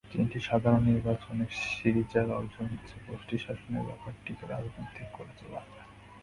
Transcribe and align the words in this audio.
তিনটি 0.11 0.37
সাধারণ 0.49 0.83
নির্বাচনে 0.89 1.45
সিরিজার 1.63 2.27
অর্জন 2.39 2.65
হচ্ছে 2.73 2.95
গোষ্ঠীশাসনের 3.07 3.83
ব্যাপারটিকে 3.87 4.43
রাজনৈতিক 4.45 5.07
করে 5.17 5.33
তোলা। 5.39 5.61